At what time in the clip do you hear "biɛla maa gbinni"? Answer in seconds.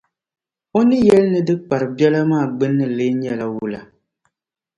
1.95-2.85